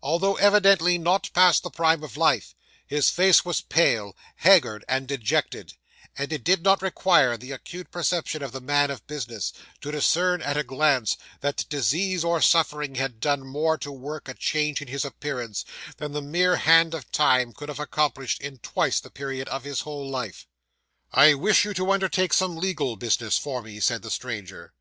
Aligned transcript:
Although 0.00 0.36
evidently 0.36 0.96
not 0.96 1.28
past 1.34 1.64
the 1.64 1.70
prime 1.70 2.04
of 2.04 2.16
life, 2.16 2.54
his 2.86 3.10
face 3.10 3.44
was 3.44 3.62
pale, 3.62 4.16
haggard, 4.36 4.84
and 4.88 5.08
dejected; 5.08 5.72
and 6.16 6.32
it 6.32 6.44
did 6.44 6.62
not 6.62 6.82
require 6.82 7.36
the 7.36 7.50
acute 7.50 7.90
perception 7.90 8.44
of 8.44 8.52
the 8.52 8.60
man 8.60 8.92
of 8.92 9.04
business, 9.08 9.52
to 9.80 9.90
discern 9.90 10.40
at 10.40 10.56
a 10.56 10.62
glance, 10.62 11.16
that 11.40 11.68
disease 11.68 12.22
or 12.22 12.40
suffering 12.40 12.94
had 12.94 13.18
done 13.18 13.44
more 13.44 13.76
to 13.78 13.90
work 13.90 14.28
a 14.28 14.34
change 14.34 14.80
in 14.80 14.86
his 14.86 15.04
appearance, 15.04 15.64
than 15.96 16.12
the 16.12 16.22
mere 16.22 16.54
hand 16.58 16.94
of 16.94 17.10
time 17.10 17.52
could 17.52 17.68
have 17.68 17.80
accomplished 17.80 18.40
in 18.40 18.58
twice 18.58 19.00
the 19.00 19.10
period 19.10 19.48
of 19.48 19.64
his 19.64 19.80
whole 19.80 20.08
life. 20.08 20.46
'"I 21.12 21.34
wish 21.34 21.64
you 21.64 21.74
to 21.74 21.90
undertake 21.90 22.32
some 22.32 22.56
legal 22.56 22.94
business 22.94 23.36
for 23.36 23.62
me," 23.62 23.80
said 23.80 24.02
the 24.02 24.12
stranger. 24.12 24.72